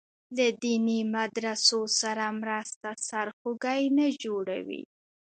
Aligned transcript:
له 0.37 0.47
دیني 0.63 0.99
مدرسو 1.15 1.79
سره 2.01 2.25
مرسته 2.41 2.89
سرخوږی 3.07 3.81
نه 3.97 4.05
جوړوي. 4.23 4.83